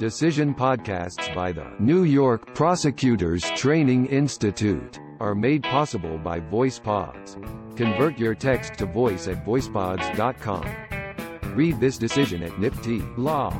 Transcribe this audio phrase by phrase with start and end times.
[0.00, 7.36] Decision podcasts by the New York Prosecutors Training Institute are made possible by VoicePods.
[7.76, 11.54] Convert your text to voice at voicepods.com.
[11.54, 13.52] Read this decision at NYPTI Law.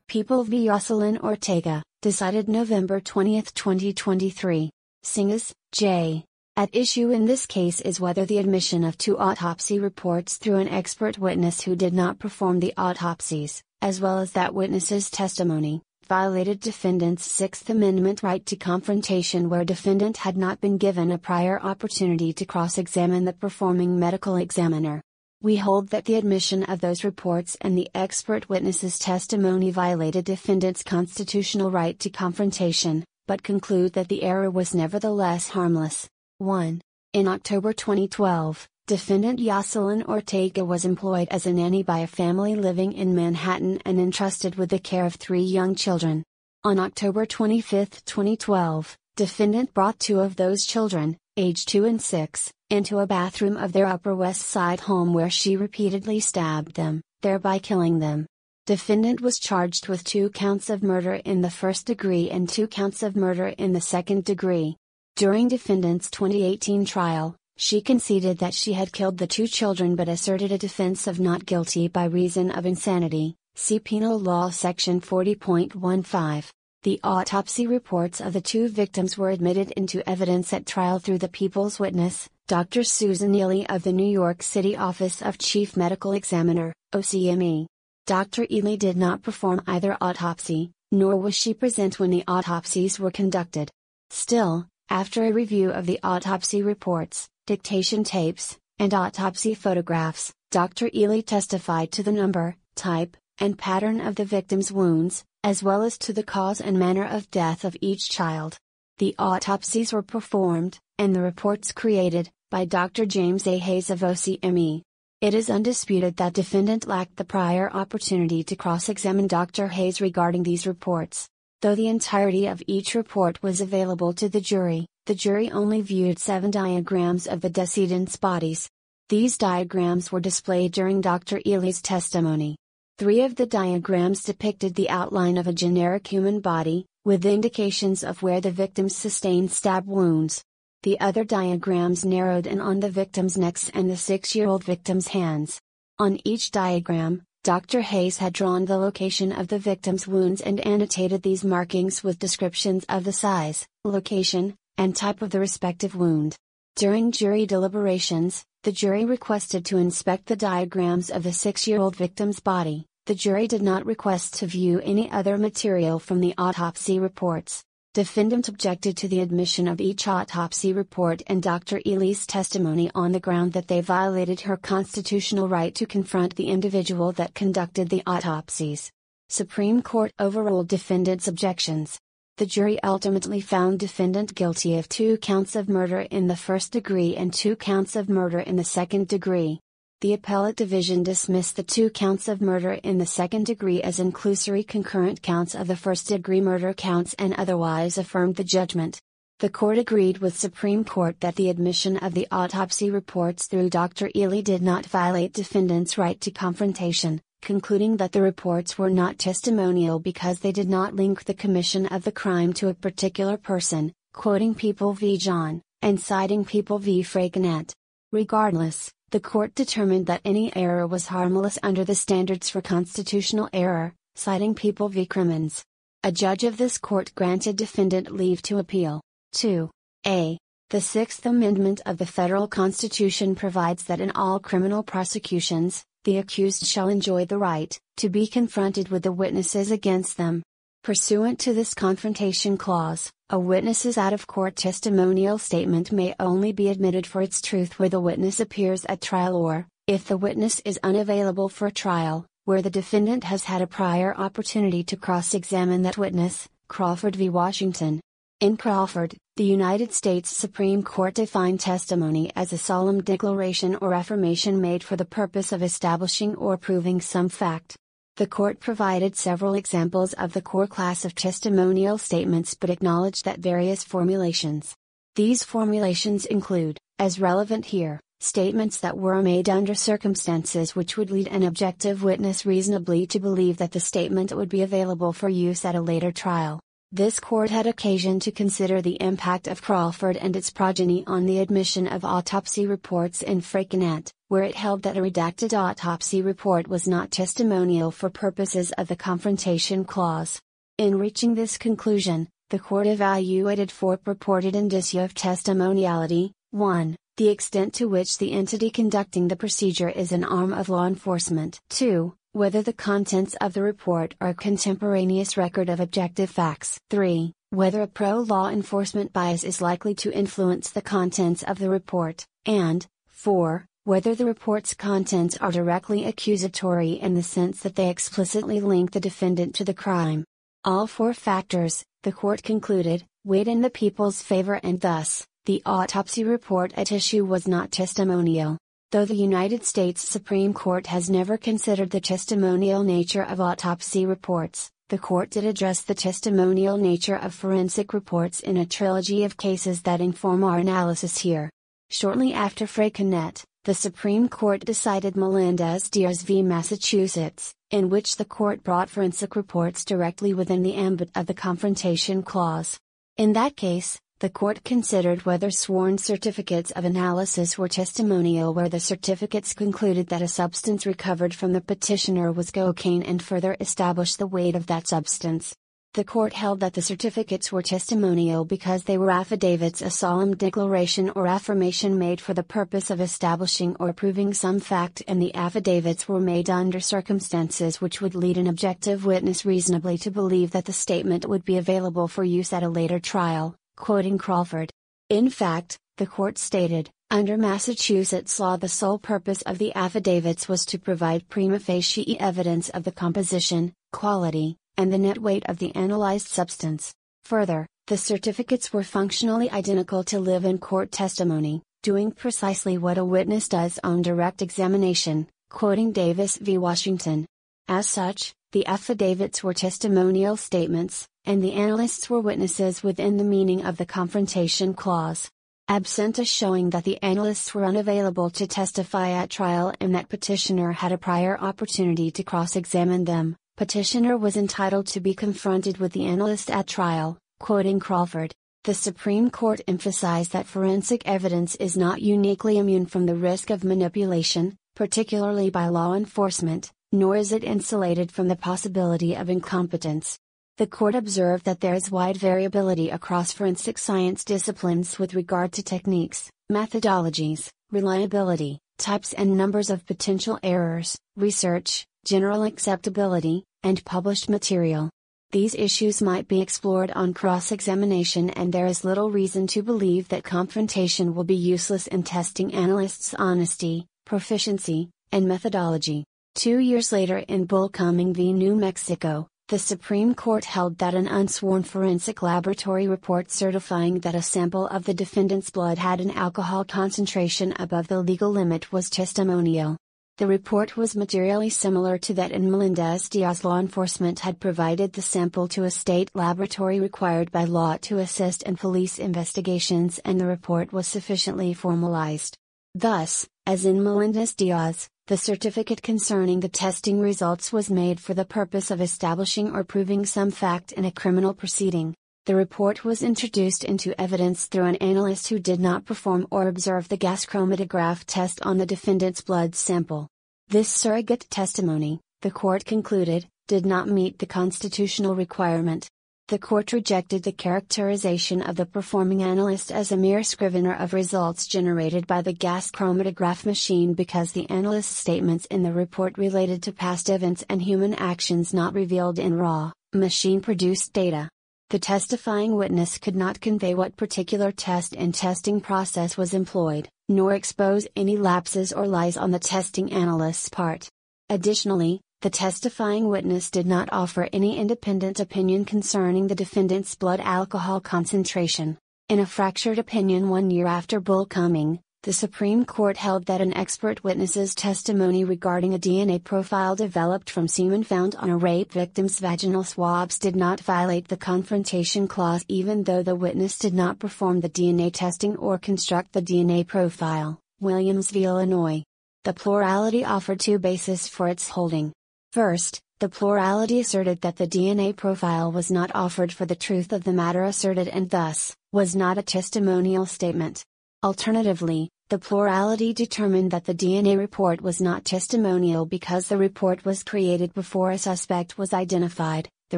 [0.07, 0.65] People v.
[0.65, 4.71] Jocelyn Ortega, decided November 20, 2023.
[5.03, 6.25] Singas, J.
[6.55, 10.69] At issue in this case is whether the admission of two autopsy reports through an
[10.69, 16.59] expert witness who did not perform the autopsies, as well as that witness's testimony, violated
[16.59, 22.31] defendant's Sixth Amendment right to confrontation where defendant had not been given a prior opportunity
[22.33, 25.01] to cross-examine the performing medical examiner.
[25.41, 30.83] We hold that the admission of those reports and the expert witness's testimony violated defendant's
[30.83, 36.07] constitutional right to confrontation, but conclude that the error was nevertheless harmless.
[36.43, 36.81] 1.
[37.13, 42.91] In October 2012, defendant Jocelyn Ortega was employed as a nanny by a family living
[42.93, 46.23] in Manhattan and entrusted with the care of three young children.
[46.65, 52.99] On October 25, 2012, defendant brought two of those children, age 2 and 6, into
[52.99, 57.99] a bathroom of their Upper West Side home where she repeatedly stabbed them, thereby killing
[57.99, 58.25] them.
[58.65, 63.03] Defendant was charged with two counts of murder in the first degree and two counts
[63.03, 64.77] of murder in the second degree.
[65.15, 70.51] During defendant's 2018 trial, she conceded that she had killed the two children but asserted
[70.51, 73.35] a defense of not guilty by reason of insanity.
[73.53, 76.49] See Penal Law Section 40.15.
[76.81, 81.27] The autopsy reports of the two victims were admitted into evidence at trial through the
[81.27, 82.83] People's Witness, Dr.
[82.83, 87.67] Susan Ely of the New York City Office of Chief Medical Examiner, OCME.
[88.07, 88.47] Dr.
[88.49, 93.69] Ely did not perform either autopsy, nor was she present when the autopsies were conducted.
[94.09, 100.89] Still, after a review of the autopsy reports, dictation tapes, and autopsy photographs, Dr.
[100.93, 105.97] Ely testified to the number, type, and pattern of the victim's wounds, as well as
[105.99, 108.57] to the cause and manner of death of each child.
[108.99, 113.05] The autopsies were performed, and the reports created, by Dr.
[113.05, 113.57] James A.
[113.57, 114.83] Hayes of OCME.
[115.21, 119.69] It is undisputed that defendant lacked the prior opportunity to cross-examine Dr.
[119.69, 121.29] Hayes regarding these reports.
[121.63, 126.19] Though the entirety of each report was available to the jury, the jury only viewed
[126.19, 128.69] seven diagrams of the decedent's bodies.
[129.07, 131.39] These diagrams were displayed during Dr.
[131.45, 132.57] Ely's testimony.
[132.97, 138.21] Three of the diagrams depicted the outline of a generic human body, with indications of
[138.21, 140.43] where the victims sustained stab wounds.
[140.81, 145.07] The other diagrams narrowed in on the victim's necks and the six year old victim's
[145.07, 145.61] hands.
[145.97, 147.81] On each diagram, Dr.
[147.81, 152.85] Hayes had drawn the location of the victim's wounds and annotated these markings with descriptions
[152.87, 156.37] of the size, location, and type of the respective wound.
[156.77, 161.97] During jury deliberations, the jury requested to inspect the diagrams of the six year old
[161.97, 162.85] victim's body.
[163.07, 167.65] The jury did not request to view any other material from the autopsy reports.
[167.93, 171.79] Defendant objected to the admission of each autopsy report and Dr.
[171.85, 177.11] Ely's testimony on the ground that they violated her constitutional right to confront the individual
[177.11, 178.91] that conducted the autopsies.
[179.29, 181.99] Supreme Court overruled defendant's objections.
[182.37, 187.15] The jury ultimately found defendant guilty of two counts of murder in the first degree
[187.15, 189.59] and two counts of murder in the second degree
[190.03, 194.67] the appellate division dismissed the two counts of murder in the second degree as inclusory
[194.67, 198.99] concurrent counts of the first degree murder counts and otherwise affirmed the judgment.
[199.39, 204.11] The court agreed with Supreme Court that the admission of the autopsy reports through Dr.
[204.13, 209.99] Ely did not violate defendant's right to confrontation, concluding that the reports were not testimonial
[209.99, 214.53] because they did not link the commission of the crime to a particular person, quoting
[214.53, 215.17] People v.
[215.17, 217.03] John, and citing People v.
[217.03, 217.71] Freycinet.
[218.11, 223.93] Regardless, the court determined that any error was harmless under the standards for constitutional error,
[224.15, 225.05] citing People v.
[225.05, 225.63] Crimmins.
[226.03, 229.01] A judge of this court granted defendant leave to appeal.
[229.33, 229.69] 2.
[230.07, 230.39] A.
[230.71, 236.65] The Sixth Amendment of the Federal Constitution provides that in all criminal prosecutions, the accused
[236.65, 240.41] shall enjoy the right to be confronted with the witnesses against them.
[240.83, 246.67] Pursuant to this confrontation clause, a witness's out of court testimonial statement may only be
[246.67, 250.81] admitted for its truth where the witness appears at trial or, if the witness is
[250.83, 255.97] unavailable for trial, where the defendant has had a prior opportunity to cross examine that
[255.97, 257.29] witness, Crawford v.
[257.29, 258.01] Washington.
[258.41, 264.59] In Crawford, the United States Supreme Court defined testimony as a solemn declaration or affirmation
[264.59, 267.77] made for the purpose of establishing or proving some fact.
[268.15, 273.39] The court provided several examples of the core class of testimonial statements but acknowledged that
[273.39, 274.75] various formulations
[275.15, 281.27] These formulations include, as relevant here, statements that were made under circumstances which would lead
[281.27, 285.73] an objective witness reasonably to believe that the statement would be available for use at
[285.73, 286.59] a later trial.
[286.95, 291.39] This court had occasion to consider the impact of Crawford and its progeny on the
[291.39, 296.87] admission of autopsy reports in Freycinet, where it held that a redacted autopsy report was
[296.87, 300.39] not testimonial for purposes of the Confrontation Clause.
[300.77, 307.73] In reaching this conclusion, the court evaluated four purported indicia of testimoniality 1 the extent
[307.75, 311.59] to which the entity conducting the procedure is an arm of law enforcement.
[311.69, 312.13] 2.
[312.35, 316.79] Whether the contents of the report are a contemporaneous record of objective facts.
[316.89, 317.31] 3.
[317.51, 322.25] Whether a pro law enforcement bias is likely to influence the contents of the report.
[322.47, 323.67] And, 4.
[323.83, 328.99] Whether the report's contents are directly accusatory in the sense that they explicitly link the
[328.99, 330.25] defendant to the crime.
[330.65, 336.23] All four factors, the court concluded, weighed in the people's favor and thus, the autopsy
[336.23, 338.57] report at issue was not testimonial.
[338.93, 344.69] Though the United States Supreme Court has never considered the testimonial nature of autopsy reports,
[344.89, 349.81] the court did address the testimonial nature of forensic reports in a trilogy of cases
[349.81, 351.49] that inform our analysis here.
[351.89, 356.43] Shortly after Freycinet, the Supreme Court decided Melendez-Diaz v.
[356.43, 362.21] Massachusetts, in which the court brought forensic reports directly within the ambit of the Confrontation
[362.21, 362.77] Clause.
[363.17, 368.79] In that case, the court considered whether sworn certificates of analysis were testimonial where the
[368.79, 374.25] certificates concluded that a substance recovered from the petitioner was cocaine and further established the
[374.25, 375.53] weight of that substance.
[375.93, 381.09] The court held that the certificates were testimonial because they were affidavits a solemn declaration
[381.09, 386.07] or affirmation made for the purpose of establishing or proving some fact and the affidavits
[386.07, 390.71] were made under circumstances which would lead an objective witness reasonably to believe that the
[390.71, 394.71] statement would be available for use at a later trial quoting Crawford.
[395.09, 400.65] In fact, the court stated, under Massachusetts law the sole purpose of the affidavits was
[400.65, 405.75] to provide prima facie evidence of the composition, quality, and the net weight of the
[405.75, 406.93] analyzed substance.
[407.23, 413.05] Further, the certificates were functionally identical to live in court testimony, doing precisely what a
[413.05, 416.57] witness does on direct examination, quoting Davis v.
[416.57, 417.25] Washington.
[417.67, 423.65] As such, the affidavits were testimonial statements, and the analysts were witnesses within the meaning
[423.65, 425.29] of the Confrontation Clause.
[425.69, 430.73] Absent a showing that the analysts were unavailable to testify at trial and that petitioner
[430.73, 436.05] had a prior opportunity to cross-examine them, petitioner was entitled to be confronted with the
[436.05, 438.33] analyst at trial, quoting Crawford.
[438.65, 443.63] The Supreme Court emphasized that forensic evidence is not uniquely immune from the risk of
[443.63, 450.19] manipulation, particularly by law enforcement, nor is it insulated from the possibility of incompetence.
[450.57, 455.63] The court observed that there is wide variability across forensic science disciplines with regard to
[455.63, 464.91] techniques, methodologies, reliability, types and numbers of potential errors, research, general acceptability, and published material.
[465.31, 470.09] These issues might be explored on cross examination, and there is little reason to believe
[470.09, 476.05] that confrontation will be useless in testing analysts' honesty, proficiency, and methodology.
[476.35, 478.33] Two years later in Bullcoming v.
[478.33, 484.21] New Mexico, the Supreme Court held that an unsworn forensic laboratory report certifying that a
[484.23, 489.77] sample of the defendant's blood had an alcohol concentration above the legal limit was testimonial.
[490.17, 495.47] The report was materially similar to that in Melendez-Diaz law enforcement had provided the sample
[495.49, 500.73] to a state laboratory required by law to assist in police investigations and the report
[500.73, 502.39] was sufficiently formalized.
[502.73, 508.71] Thus, as in Melendez-Diaz, the certificate concerning the testing results was made for the purpose
[508.71, 511.93] of establishing or proving some fact in a criminal proceeding.
[512.25, 516.87] The report was introduced into evidence through an analyst who did not perform or observe
[516.87, 520.07] the gas chromatograph test on the defendant's blood sample.
[520.47, 525.89] This surrogate testimony, the court concluded, did not meet the constitutional requirement.
[526.29, 531.47] The court rejected the characterization of the performing analyst as a mere scrivener of results
[531.47, 536.71] generated by the gas chromatograph machine because the analyst's statements in the report related to
[536.71, 541.27] past events and human actions not revealed in raw, machine produced data.
[541.71, 547.33] The testifying witness could not convey what particular test and testing process was employed, nor
[547.33, 550.87] expose any lapses or lies on the testing analyst's part.
[551.29, 557.81] Additionally, the testifying witness did not offer any independent opinion concerning the defendant's blood alcohol
[557.81, 558.77] concentration.
[559.09, 564.05] In a fractured opinion one year after Bullcoming, the Supreme Court held that an expert
[564.05, 569.65] witness's testimony regarding a DNA profile developed from semen found on a rape victim's vaginal
[569.65, 574.49] swabs did not violate the Confrontation Clause even though the witness did not perform the
[574.49, 577.37] DNA testing or construct the DNA profile.
[577.59, 578.23] Williams v.
[578.23, 578.81] Illinois.
[579.25, 581.91] The plurality offered two bases for its holding.
[582.33, 587.03] First, the plurality asserted that the DNA profile was not offered for the truth of
[587.03, 590.65] the matter asserted and thus, was not a testimonial statement.
[591.03, 597.03] Alternatively, the plurality determined that the DNA report was not testimonial because the report was
[597.03, 599.47] created before a suspect was identified.
[599.69, 599.77] The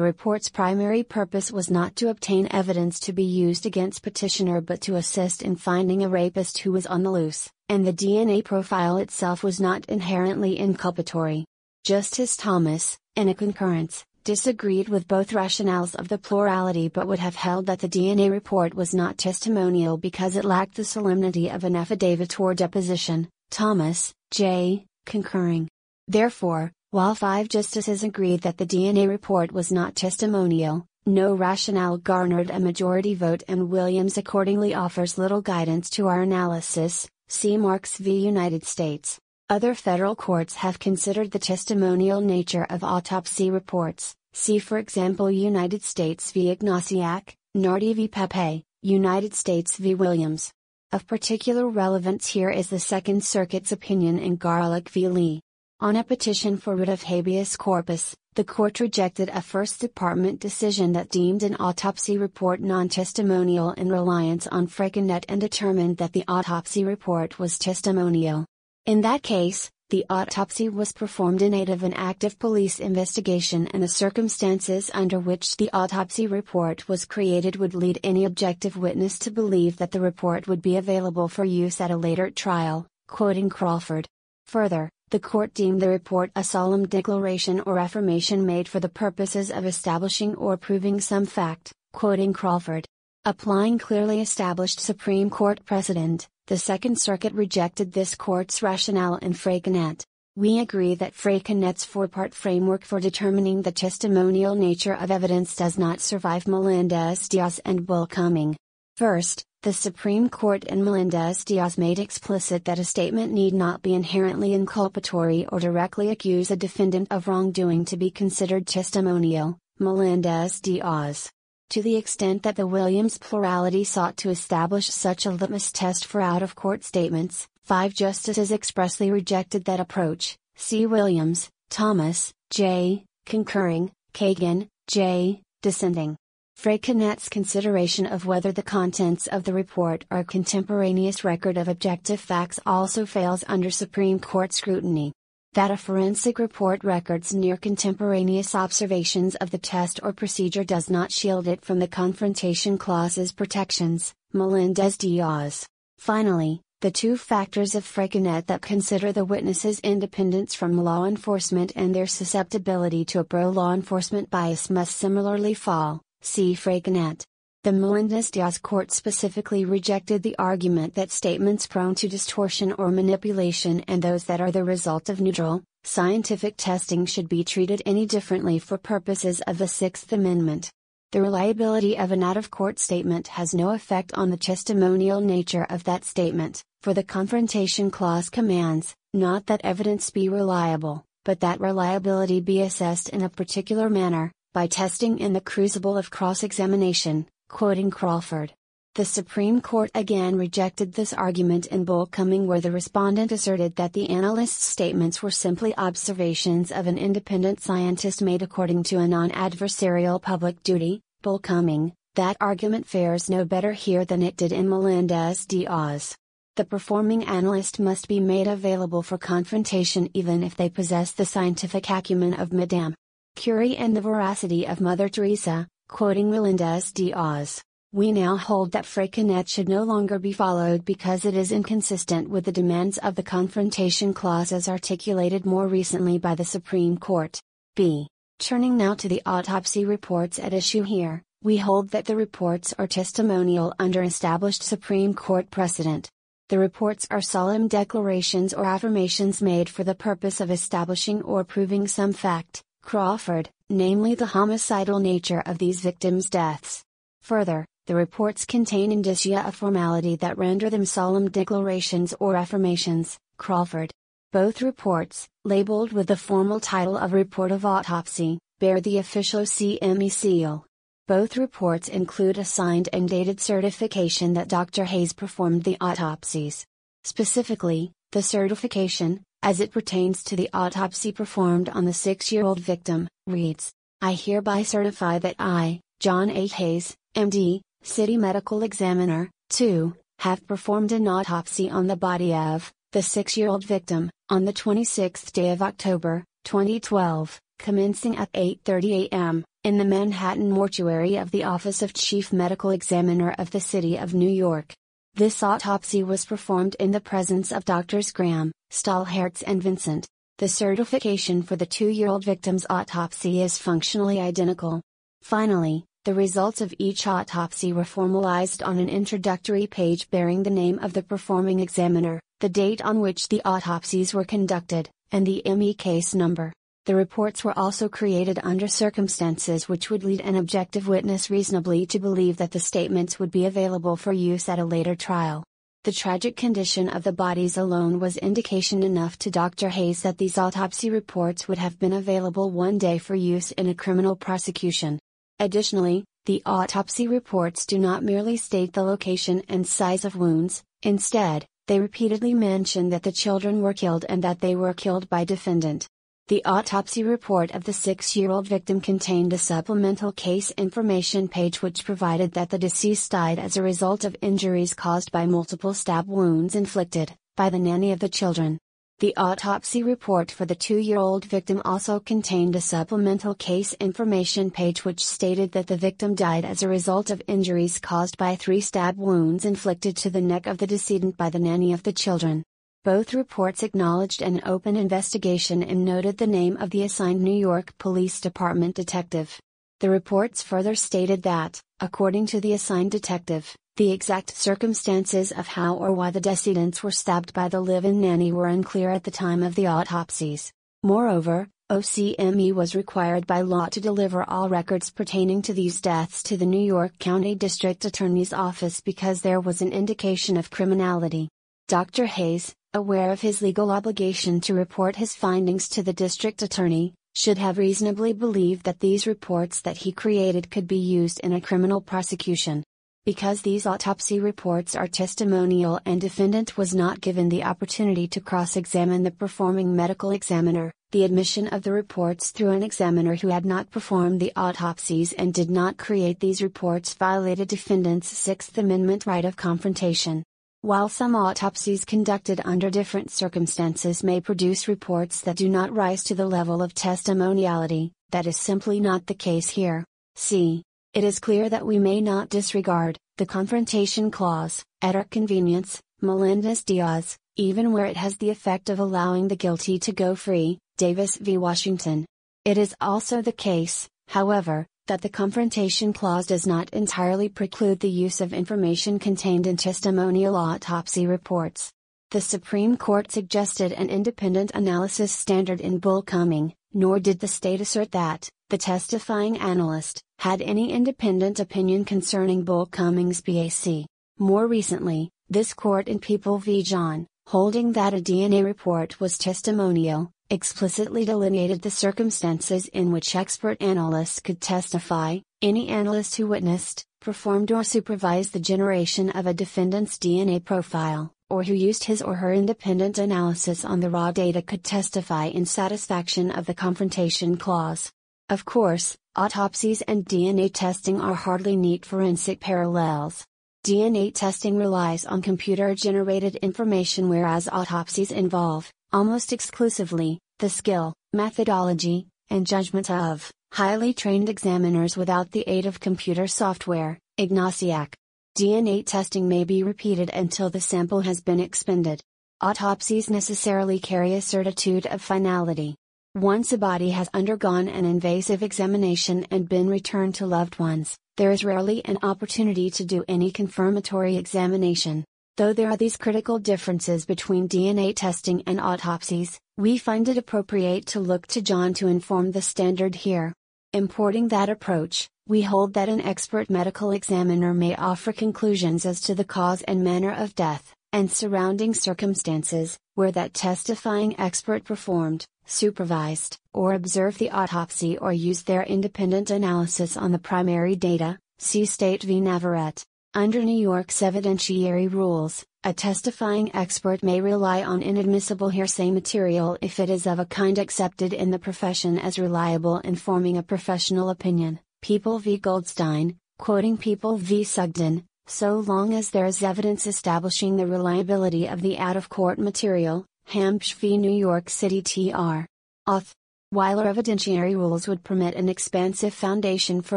[0.00, 4.96] report's primary purpose was not to obtain evidence to be used against petitioner but to
[4.96, 9.44] assist in finding a rapist who was on the loose, and the DNA profile itself
[9.44, 11.44] was not inherently inculpatory.
[11.86, 17.36] Justice Thomas, in a concurrence, disagreed with both rationales of the plurality but would have
[17.36, 21.76] held that the DNA report was not testimonial because it lacked the solemnity of an
[21.76, 25.68] affidavit or deposition, Thomas, J., concurring.
[26.08, 32.50] Therefore, while five justices agreed that the DNA report was not testimonial, no rationale garnered
[32.50, 38.18] a majority vote and Williams accordingly offers little guidance to our analysis, see Marks v.
[38.18, 39.20] United States.
[39.48, 45.84] Other federal courts have considered the testimonial nature of autopsy reports, see for example United
[45.84, 46.52] States v.
[46.52, 48.08] Ignasiak, Nardi v.
[48.08, 49.94] Pepe, United States v.
[49.94, 50.50] Williams.
[50.90, 55.06] Of particular relevance here is the Second Circuit's opinion in Garlick v.
[55.06, 55.40] Lee.
[55.78, 60.90] On a petition for writ of habeas corpus, the court rejected a First Department decision
[60.94, 66.24] that deemed an autopsy report non testimonial in reliance on Freycinet and determined that the
[66.26, 68.44] autopsy report was testimonial.
[68.86, 73.82] In that case, the autopsy was performed in aid of an active police investigation and
[73.82, 79.32] the circumstances under which the autopsy report was created would lead any objective witness to
[79.32, 84.06] believe that the report would be available for use at a later trial, quoting Crawford.
[84.46, 89.50] Further, the court deemed the report a solemn declaration or affirmation made for the purposes
[89.50, 92.86] of establishing or proving some fact, quoting Crawford.
[93.24, 100.04] Applying clearly established Supreme Court precedent, the Second Circuit rejected this court's rationale in Freycinet.
[100.36, 106.00] We agree that Freycinet's four-part framework for determining the testimonial nature of evidence does not
[106.00, 108.54] survive Melendez-Diaz and Bullcoming.
[108.96, 114.50] First, the Supreme Court in Melendez-Diaz made explicit that a statement need not be inherently
[114.50, 121.28] inculpatory or directly accuse a defendant of wrongdoing to be considered testimonial, Melendez-Diaz.
[121.70, 126.20] To the extent that the Williams plurality sought to establish such a litmus test for
[126.20, 130.86] out of court statements, five justices expressly rejected that approach C.
[130.86, 136.16] Williams, Thomas, J., concurring, Kagan, J., dissenting.
[136.56, 142.20] Freycinet's consideration of whether the contents of the report are a contemporaneous record of objective
[142.20, 145.12] facts also fails under Supreme Court scrutiny
[145.54, 151.10] that a forensic report records near contemporaneous observations of the test or procedure does not
[151.10, 155.66] shield it from the Confrontation Clause's protections, Melendez Diaz.
[155.98, 161.94] Finally, the two factors of Freycinet that consider the witness's independence from law enforcement and
[161.94, 167.24] their susceptibility to a pro law enforcement bias must similarly fall, see Freycinet.
[167.66, 174.00] The Melendez-Diaz court specifically rejected the argument that statements prone to distortion or manipulation and
[174.00, 178.78] those that are the result of neutral, scientific testing should be treated any differently for
[178.78, 180.70] purposes of the Sixth Amendment.
[181.10, 185.66] The reliability of an out of court statement has no effect on the testimonial nature
[185.68, 191.60] of that statement, for the Confrontation Clause commands, not that evidence be reliable, but that
[191.60, 197.26] reliability be assessed in a particular manner, by testing in the crucible of cross examination,
[197.48, 198.52] quoting Crawford.
[198.94, 204.08] The Supreme Court again rejected this argument in Bullcoming where the respondent asserted that the
[204.08, 210.62] analyst's statements were simply observations of an independent scientist made according to a non-adversarial public
[210.62, 216.16] duty, Bullcoming, that argument fares no better here than it did in Melendez-Diaz.
[216.56, 221.90] The performing analyst must be made available for confrontation even if they possess the scientific
[221.90, 222.94] acumen of Madame
[223.34, 227.62] Curie and the veracity of Mother Teresa, Quoting Melendez-Diaz,
[227.92, 232.44] we now hold that Freycinet should no longer be followed because it is inconsistent with
[232.44, 237.40] the demands of the Confrontation Clause as articulated more recently by the Supreme Court.
[237.76, 238.08] B.
[238.40, 242.88] Turning now to the autopsy reports at issue here, we hold that the reports are
[242.88, 246.10] testimonial under established Supreme Court precedent.
[246.48, 251.86] The reports are solemn declarations or affirmations made for the purpose of establishing or proving
[251.86, 256.84] some fact, Crawford, namely the homicidal nature of these victims' deaths.
[257.22, 263.90] Further, the reports contain indicia of formality that render them solemn declarations or affirmations, Crawford.
[264.32, 270.12] Both reports, labeled with the formal title of Report of Autopsy, bear the official CME
[270.12, 270.64] seal.
[271.08, 274.84] Both reports include a signed and dated certification that Dr.
[274.84, 276.64] Hayes performed the autopsies.
[277.02, 282.58] Specifically, the certification, as it pertains to the autopsy performed on the six year old
[282.58, 283.70] victim, reads
[284.02, 286.48] I hereby certify that I, John A.
[286.48, 293.02] Hayes, MD, City Medical Examiner, 2, have performed an autopsy on the body of the
[293.02, 299.44] six year old victim, on the 26th day of October, 2012, commencing at 8:30 a.m.
[299.62, 304.12] in the Manhattan mortuary of the Office of Chief Medical Examiner of the City of
[304.12, 304.74] New York.
[305.14, 310.06] This autopsy was performed in the presence of Doctors Graham, Stahlhertz and Vincent.
[310.36, 314.82] The certification for the two-year-old victim's autopsy is functionally identical.
[315.22, 320.78] Finally, the results of each autopsy were formalized on an introductory page bearing the name
[320.80, 325.72] of the performing examiner, the date on which the autopsies were conducted, and the ME
[325.72, 326.52] case number.
[326.84, 331.98] The reports were also created under circumstances which would lead an objective witness reasonably to
[331.98, 335.42] believe that the statements would be available for use at a later trial.
[335.86, 339.68] The tragic condition of the bodies alone was indication enough to Dr.
[339.68, 343.74] Hayes that these autopsy reports would have been available one day for use in a
[343.74, 344.98] criminal prosecution.
[345.38, 351.46] Additionally, the autopsy reports do not merely state the location and size of wounds, instead,
[351.68, 355.86] they repeatedly mention that the children were killed and that they were killed by defendant.
[356.28, 361.62] The autopsy report of the six year old victim contained a supplemental case information page
[361.62, 366.08] which provided that the deceased died as a result of injuries caused by multiple stab
[366.08, 368.58] wounds inflicted by the nanny of the children.
[368.98, 374.50] The autopsy report for the two year old victim also contained a supplemental case information
[374.50, 378.60] page which stated that the victim died as a result of injuries caused by three
[378.60, 382.42] stab wounds inflicted to the neck of the decedent by the nanny of the children.
[382.86, 387.76] Both reports acknowledged an open investigation and noted the name of the assigned New York
[387.78, 389.40] Police Department detective.
[389.80, 395.74] The reports further stated that, according to the assigned detective, the exact circumstances of how
[395.74, 399.42] or why the decedents were stabbed by the live-in nanny were unclear at the time
[399.42, 400.52] of the autopsies.
[400.84, 406.36] Moreover, OCME was required by law to deliver all records pertaining to these deaths to
[406.36, 411.28] the New York County District Attorney's Office because there was an indication of criminality.
[411.68, 412.06] Dr.
[412.06, 417.38] Hayes, aware of his legal obligation to report his findings to the district attorney, should
[417.38, 421.80] have reasonably believed that these reports that he created could be used in a criminal
[421.80, 422.62] prosecution.
[423.06, 429.02] Because these autopsy reports are testimonial and defendant was not given the opportunity to cross-examine
[429.04, 433.70] the performing medical examiner, the admission of the reports through an examiner who had not
[433.70, 439.36] performed the autopsies and did not create these reports violated defendant's Sixth Amendment right of
[439.36, 440.22] confrontation.
[440.66, 446.16] While some autopsies conducted under different circumstances may produce reports that do not rise to
[446.16, 449.84] the level of testimoniality, that is simply not the case here.
[450.16, 455.80] See it is clear that we may not disregard the confrontation clause at our convenience,
[456.00, 460.58] Melendez Diaz, even where it has the effect of allowing the guilty to go free,
[460.78, 461.38] Davis v.
[461.38, 462.04] Washington.
[462.44, 467.90] It is also the case, however, that the confrontation clause does not entirely preclude the
[467.90, 471.72] use of information contained in testimonial autopsy reports.
[472.12, 477.90] The Supreme Court suggested an independent analysis standard in Bullcoming, nor did the state assert
[477.92, 483.86] that, the testifying analyst, had any independent opinion concerning Bullcoming's BAC.
[484.18, 486.62] More recently, this court in People v.
[486.62, 493.60] John, holding that a DNA report was testimonial, explicitly delineated the circumstances in which expert
[493.62, 495.18] analysts could testify.
[495.42, 501.42] Any analyst who witnessed, performed, or supervised the generation of a defendant's DNA profile, or
[501.42, 506.30] who used his or her independent analysis on the raw data could testify in satisfaction
[506.30, 507.92] of the Confrontation Clause.
[508.28, 513.24] Of course, autopsies and DNA testing are hardly neat forensic parallels.
[513.64, 522.08] DNA testing relies on computer generated information, whereas autopsies involve, almost exclusively, the skill, methodology,
[522.30, 526.98] and judgment of highly trained examiners without the aid of computer software.
[527.20, 527.92] Ignasiak.
[528.38, 532.00] DNA testing may be repeated until the sample has been expended.
[532.40, 535.76] Autopsies necessarily carry a certitude of finality.
[536.14, 541.32] Once a body has undergone an invasive examination and been returned to loved ones, there
[541.32, 545.04] is rarely an opportunity to do any confirmatory examination.
[545.36, 550.86] Though there are these critical differences between DNA testing and autopsies, we find it appropriate
[550.86, 553.34] to look to John to inform the standard here.
[553.74, 559.14] Importing that approach, we hold that an expert medical examiner may offer conclusions as to
[559.14, 566.38] the cause and manner of death, and surrounding circumstances, where that testifying expert performed, supervised,
[566.54, 572.04] or observed the autopsy or used their independent analysis on the primary data, see State
[572.04, 572.22] v.
[572.22, 572.86] Navarette.
[573.16, 579.80] Under New York's evidentiary rules, a testifying expert may rely on inadmissible hearsay material if
[579.80, 584.10] it is of a kind accepted in the profession as reliable in forming a professional
[584.10, 584.60] opinion.
[584.82, 585.38] People v.
[585.38, 587.42] Goldstein, quoting People v.
[587.42, 592.38] Sugden, so long as there is evidence establishing the reliability of the out of court
[592.38, 593.96] material, Hambsch v.
[593.96, 595.46] New York City Tr.
[595.88, 596.12] Auth.
[596.50, 599.96] While our evidentiary rules would permit an expansive foundation for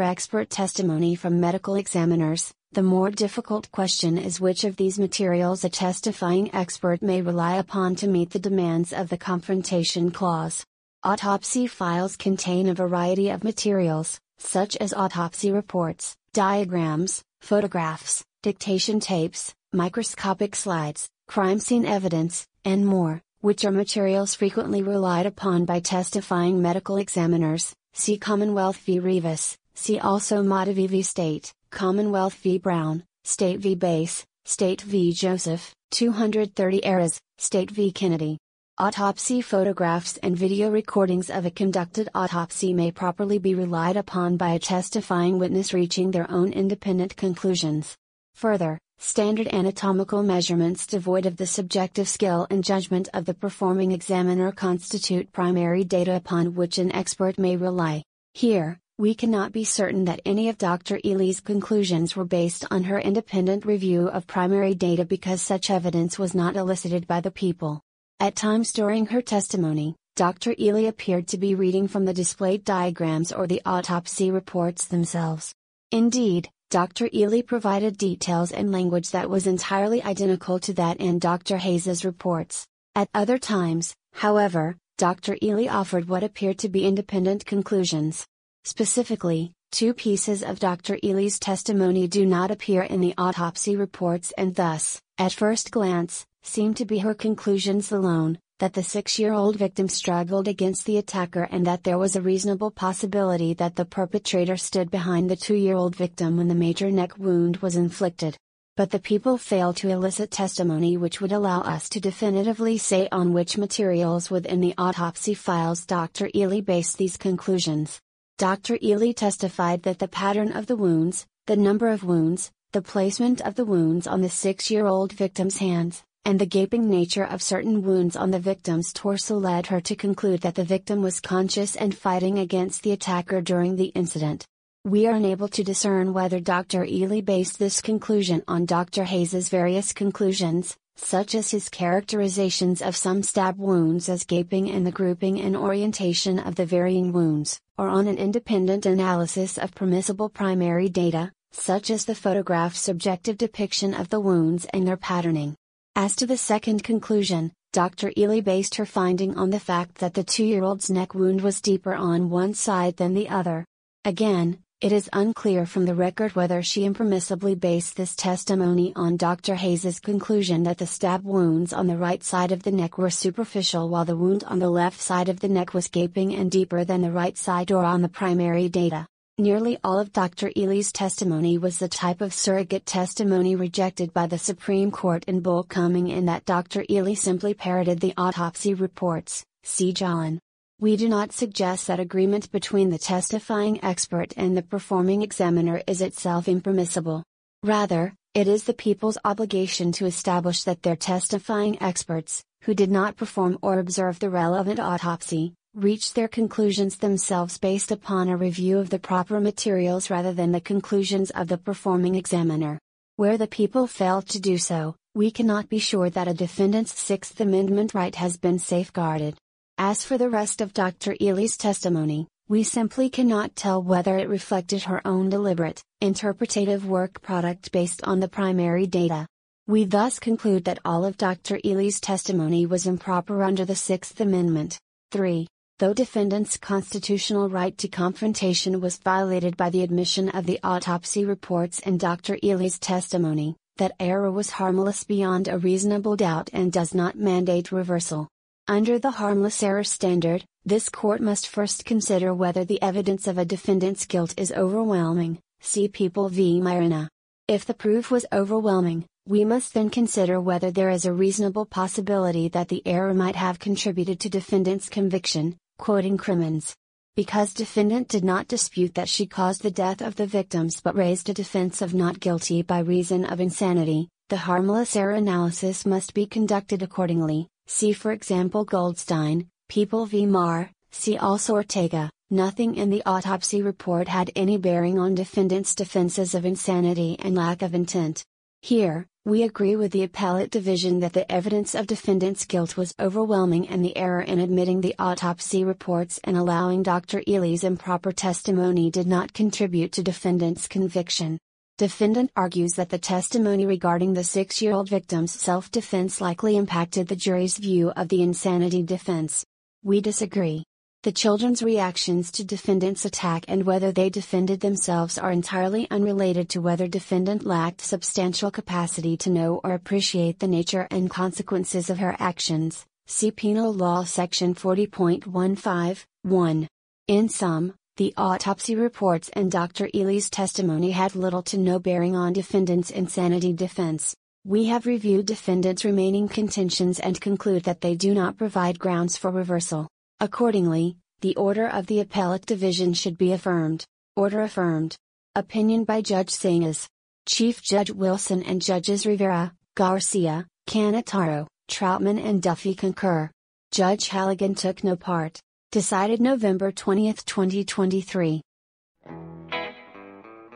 [0.00, 5.68] expert testimony from medical examiners, the more difficult question is which of these materials a
[5.68, 10.64] testifying expert may rely upon to meet the demands of the Confrontation Clause.
[11.02, 19.52] Autopsy files contain a variety of materials, such as autopsy reports, diagrams, photographs, dictation tapes,
[19.72, 26.62] microscopic slides, crime scene evidence, and more, which are materials frequently relied upon by testifying
[26.62, 27.74] medical examiners.
[27.94, 29.00] See Commonwealth v.
[29.00, 31.02] Rivas, see also Mata v.
[31.02, 32.58] State, Commonwealth v.
[32.58, 33.74] Brown, State v.
[33.74, 35.12] Bass, State v.
[35.12, 37.92] Joseph, 230 eras, State v.
[37.92, 38.38] Kennedy.
[38.78, 44.54] Autopsy photographs and video recordings of a conducted autopsy may properly be relied upon by
[44.54, 47.94] a testifying witness reaching their own independent conclusions.
[48.36, 54.50] Further, standard anatomical measurements devoid of the subjective skill and judgment of the performing examiner
[54.50, 58.02] constitute primary data upon which an expert may rely.
[58.32, 61.00] Here, we cannot be certain that any of Dr.
[61.02, 66.34] Ely's conclusions were based on her independent review of primary data because such evidence was
[66.34, 67.80] not elicited by the people.
[68.20, 70.54] At times during her testimony, Dr.
[70.60, 75.54] Ely appeared to be reading from the displayed diagrams or the autopsy reports themselves.
[75.90, 77.08] Indeed, Dr.
[77.14, 81.56] Ely provided details and language that was entirely identical to that in Dr.
[81.56, 82.66] Hayes's reports.
[82.94, 85.38] At other times, however, Dr.
[85.42, 88.26] Ely offered what appeared to be independent conclusions.
[88.64, 90.98] Specifically, two pieces of Dr.
[91.02, 96.74] Ely's testimony do not appear in the autopsy reports and thus, at first glance, seem
[96.74, 101.44] to be her conclusions alone that the six year old victim struggled against the attacker
[101.44, 105.74] and that there was a reasonable possibility that the perpetrator stood behind the two year
[105.74, 108.36] old victim when the major neck wound was inflicted.
[108.76, 113.32] But the people failed to elicit testimony which would allow us to definitively say on
[113.32, 116.30] which materials within the autopsy files Dr.
[116.34, 117.98] Ely based these conclusions.
[118.40, 118.78] Dr.
[118.82, 123.54] Ely testified that the pattern of the wounds, the number of wounds, the placement of
[123.54, 127.82] the wounds on the six year old victim's hands, and the gaping nature of certain
[127.82, 131.94] wounds on the victim's torso led her to conclude that the victim was conscious and
[131.94, 134.46] fighting against the attacker during the incident.
[134.86, 136.86] We are unable to discern whether Dr.
[136.86, 139.04] Ely based this conclusion on Dr.
[139.04, 144.92] Hayes's various conclusions, such as his characterizations of some stab wounds as gaping and the
[144.92, 150.88] grouping and orientation of the varying wounds, or on an independent analysis of permissible primary
[150.88, 155.56] data, such as the photograph's subjective depiction of the wounds and their patterning.
[155.96, 158.12] As to the second conclusion, Dr.
[158.16, 161.60] Ely based her finding on the fact that the two year old's neck wound was
[161.60, 163.64] deeper on one side than the other.
[164.04, 169.54] Again, it is unclear from the record whether she impermissibly based this testimony on Dr.
[169.54, 173.90] Hayes's conclusion that the stab wounds on the right side of the neck were superficial
[173.90, 177.02] while the wound on the left side of the neck was gaping and deeper than
[177.02, 179.06] the right side or on the primary data.
[179.36, 180.50] Nearly all of Dr.
[180.56, 186.08] Ely's testimony was the type of surrogate testimony rejected by the Supreme Court in Bullcoming
[186.08, 186.86] in that Dr.
[186.88, 190.40] Ely simply parroted the autopsy reports, see John.
[190.80, 196.00] We do not suggest that agreement between the testifying expert and the performing examiner is
[196.00, 197.22] itself impermissible.
[197.62, 203.18] Rather, it is the people's obligation to establish that their testifying experts, who did not
[203.18, 208.88] perform or observe the relevant autopsy, reach their conclusions themselves based upon a review of
[208.88, 212.78] the proper materials rather than the conclusions of the performing examiner.
[213.16, 217.38] Where the people fail to do so, we cannot be sure that a defendant's Sixth
[217.38, 219.36] Amendment right has been safeguarded.
[219.82, 221.16] As for the rest of Dr.
[221.22, 227.72] Ely's testimony, we simply cannot tell whether it reflected her own deliberate, interpretative work product
[227.72, 229.26] based on the primary data.
[229.66, 231.58] We thus conclude that all of Dr.
[231.64, 234.78] Ely's testimony was improper under the Sixth Amendment.
[235.12, 235.46] 3.
[235.78, 241.80] Though defendant's constitutional right to confrontation was violated by the admission of the autopsy reports
[241.86, 242.36] and Dr.
[242.42, 248.28] Ely's testimony, that error was harmless beyond a reasonable doubt and does not mandate reversal.
[248.70, 253.44] Under the harmless error standard, This court must first consider whether the evidence of a
[253.44, 256.60] defendant's guilt is overwhelming, see People v.
[256.60, 257.08] Myrna.
[257.48, 262.46] If the proof was overwhelming, we must then consider whether there is a reasonable possibility
[262.50, 266.72] that the error might have contributed to defendant's conviction, quoting Crimmins.
[267.16, 271.28] Because defendant did not dispute that she caused the death of the victims but raised
[271.28, 276.24] a defense of not guilty by reason of insanity, the harmless error analysis must be
[276.24, 280.26] conducted accordingly, see for example Goldstein, People v.
[280.26, 282.10] Marr, see also Ortega.
[282.28, 287.62] Nothing in the autopsy report had any bearing on defendant's defenses of insanity and lack
[287.62, 288.24] of intent.
[288.62, 293.68] Here, we agree with the appellate division that the evidence of defendant's guilt was overwhelming
[293.68, 297.22] and the error in admitting the autopsy reports and allowing Dr.
[297.28, 301.38] Ely's improper testimony did not contribute to defendant's conviction.
[301.80, 307.08] Defendant argues that the testimony regarding the six year old victim's self defense likely impacted
[307.08, 309.46] the jury's view of the insanity defense.
[309.82, 310.64] We disagree.
[311.04, 316.60] The children's reactions to defendant's attack and whether they defended themselves are entirely unrelated to
[316.60, 322.14] whether defendant lacked substantial capacity to know or appreciate the nature and consequences of her
[322.18, 322.84] actions.
[323.06, 326.68] See Penal Law Section 40.15, 1.
[327.08, 329.90] In sum, the autopsy reports and Dr.
[329.92, 334.16] Ely's testimony had little to no bearing on defendant's insanity defense.
[334.42, 339.30] We have reviewed defendant's remaining contentions and conclude that they do not provide grounds for
[339.30, 339.86] reversal.
[340.18, 343.84] Accordingly, the order of the appellate division should be affirmed.
[344.16, 344.96] Order affirmed.
[345.34, 346.88] Opinion by Judge Singas.
[347.26, 353.30] Chief Judge Wilson and Judges Rivera, Garcia, Cannataro, Troutman and Duffy concur.
[353.72, 355.38] Judge Halligan took no part.
[355.72, 358.40] Decided November 20, 2023.